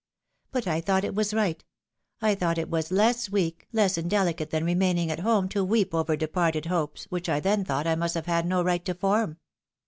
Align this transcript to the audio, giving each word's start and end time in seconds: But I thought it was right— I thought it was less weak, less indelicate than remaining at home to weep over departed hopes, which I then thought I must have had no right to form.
But 0.51 0.65
I 0.65 0.81
thought 0.81 1.03
it 1.03 1.13
was 1.13 1.31
right— 1.31 1.63
I 2.23 2.33
thought 2.33 2.57
it 2.57 2.71
was 2.71 2.89
less 2.91 3.29
weak, 3.29 3.67
less 3.71 3.99
indelicate 3.99 4.49
than 4.49 4.65
remaining 4.65 5.11
at 5.11 5.19
home 5.19 5.47
to 5.49 5.63
weep 5.63 5.93
over 5.93 6.15
departed 6.17 6.65
hopes, 6.65 7.05
which 7.11 7.29
I 7.29 7.39
then 7.39 7.63
thought 7.63 7.85
I 7.85 7.93
must 7.93 8.15
have 8.15 8.25
had 8.25 8.47
no 8.47 8.63
right 8.63 8.83
to 8.85 8.95
form. 8.95 9.37